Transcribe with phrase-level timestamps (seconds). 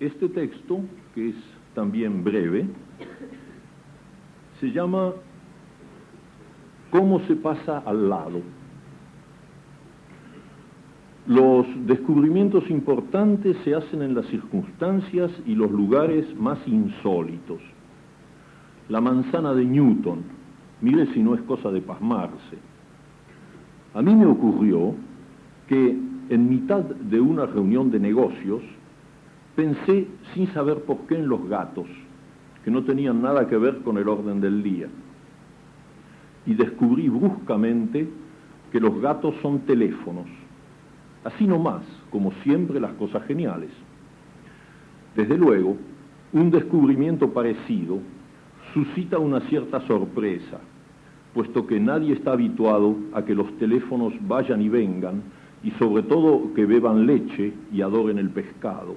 [0.00, 0.80] Este texto,
[1.14, 1.36] que es
[1.74, 2.66] también breve,
[4.60, 5.12] se llama
[6.90, 8.42] ¿Cómo se pasa al lado?
[11.26, 17.60] Los descubrimientos importantes se hacen en las circunstancias y los lugares más insólitos.
[18.88, 20.22] La manzana de Newton,
[20.80, 22.58] mire si no es cosa de pasmarse.
[23.94, 24.94] A mí me ocurrió
[25.68, 25.96] que
[26.28, 28.62] en mitad de una reunión de negocios
[29.54, 31.86] pensé sin saber por qué en los gatos,
[32.64, 34.88] que no tenían nada que ver con el orden del día.
[36.46, 38.08] Y descubrí bruscamente
[38.70, 40.26] que los gatos son teléfonos.
[41.24, 43.70] Así nomás, como siempre las cosas geniales.
[45.14, 45.76] Desde luego,
[46.32, 47.98] un descubrimiento parecido
[48.72, 50.58] suscita una cierta sorpresa,
[51.34, 55.22] puesto que nadie está habituado a que los teléfonos vayan y vengan,
[55.62, 58.96] y sobre todo que beban leche y adoren el pescado.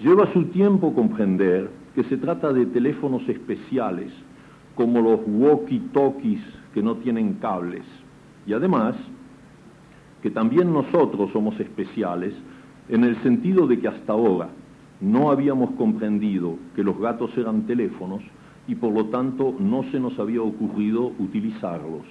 [0.00, 4.12] Lleva su tiempo comprender que se trata de teléfonos especiales,
[4.74, 6.42] como los walkie-talkies
[6.74, 7.84] que no tienen cables,
[8.46, 8.94] y además
[10.22, 12.34] que también nosotros somos especiales
[12.88, 14.48] en el sentido de que hasta ahora
[15.00, 18.22] no habíamos comprendido que los gatos eran teléfonos
[18.68, 22.02] y por lo tanto no se nos había ocurrido utilizarlos.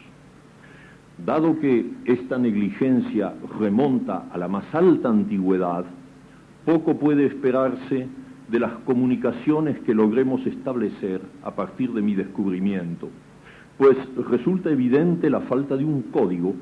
[1.24, 5.86] Dado que esta negligencia remonta a la más alta antigüedad,
[6.66, 8.08] poco puede esperarse
[8.50, 13.10] de las comunicaciones que logremos establecer a partir de mi descubrimiento,
[13.78, 13.98] pues
[14.30, 16.54] resulta evidente la falta de un código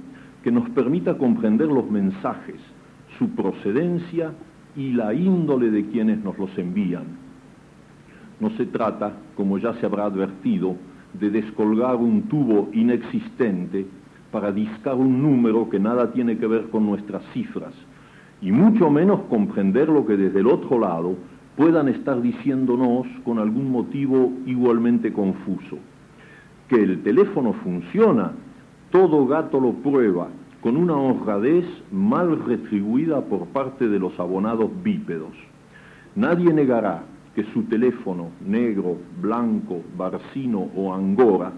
[0.43, 2.57] que nos permita comprender los mensajes,
[3.17, 4.33] su procedencia
[4.75, 7.05] y la índole de quienes nos los envían.
[8.39, 10.75] No se trata, como ya se habrá advertido,
[11.13, 13.85] de descolgar un tubo inexistente
[14.31, 17.73] para discar un número que nada tiene que ver con nuestras cifras,
[18.43, 21.15] y mucho menos comprender lo que desde el otro lado
[21.55, 25.77] puedan estar diciéndonos con algún motivo igualmente confuso.
[26.67, 28.33] Que el teléfono funciona,
[28.91, 30.27] todo gato lo prueba,
[30.61, 35.33] con una honradez mal retribuida por parte de los abonados bípedos.
[36.15, 37.03] Nadie negará
[37.35, 41.53] que su teléfono negro, blanco, barcino o angora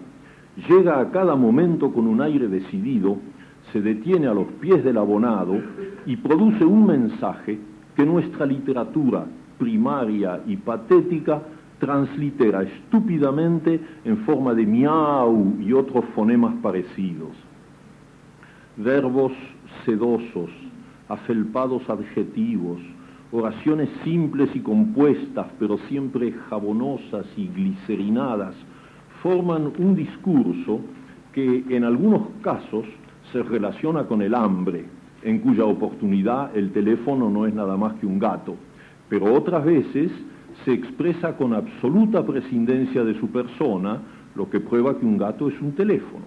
[0.70, 3.18] llega a cada momento con un aire decidido
[3.72, 5.60] se detiene a los pies del abonado
[6.06, 7.60] y produce un mensaje
[7.96, 9.26] que nuestra literatura
[9.58, 11.42] primaria y patética
[11.80, 17.32] translitera estúpidamente en forma de miau y otros fonemas parecidos.
[18.78, 19.32] Verbos
[19.86, 20.50] sedosos,
[21.08, 22.80] afelpados adjetivos,
[23.32, 28.56] oraciones simples y compuestas, pero siempre jabonosas y glicerinadas,
[29.22, 30.82] forman un discurso
[31.34, 32.86] que en algunos casos
[33.32, 34.86] se relaciona con el hambre,
[35.24, 38.56] en cuya oportunidad el teléfono no es nada más que un gato,
[39.10, 40.12] pero otras veces
[40.64, 44.00] se expresa con absoluta prescindencia de su persona,
[44.36, 46.26] lo que prueba que un gato es un teléfono.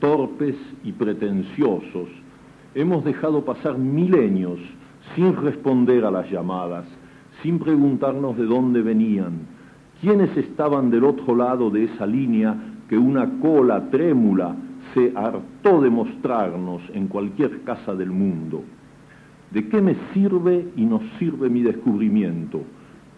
[0.00, 2.08] Torpes y pretenciosos,
[2.74, 4.58] hemos dejado pasar milenios
[5.14, 6.86] sin responder a las llamadas,
[7.42, 9.46] sin preguntarnos de dónde venían,
[10.00, 12.54] quiénes estaban del otro lado de esa línea
[12.88, 14.54] que una cola trémula
[14.94, 18.62] se hartó de mostrarnos en cualquier casa del mundo.
[19.50, 22.62] ¿De qué me sirve y nos sirve mi descubrimiento?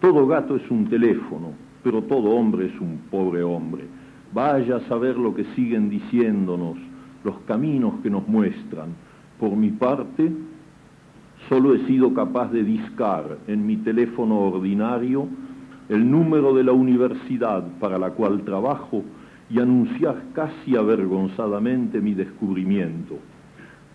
[0.01, 1.51] Todo gato es un teléfono,
[1.83, 3.85] pero todo hombre es un pobre hombre.
[4.33, 6.77] Vaya a saber lo que siguen diciéndonos,
[7.23, 8.89] los caminos que nos muestran.
[9.39, 10.31] Por mi parte,
[11.47, 15.27] solo he sido capaz de discar en mi teléfono ordinario
[15.89, 19.03] el número de la universidad para la cual trabajo
[19.49, 23.17] y anunciar casi avergonzadamente mi descubrimiento.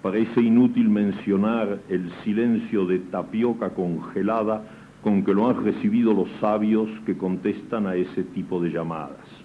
[0.02, 4.64] Parece inútil mencionar el silencio de tapioca congelada
[5.02, 9.41] con que lo han recibido los sabios que contestan a ese tipo de llamadas.